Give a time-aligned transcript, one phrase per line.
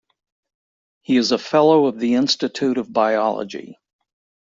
[1.03, 3.77] He is a Fellow of the Institute of Biology.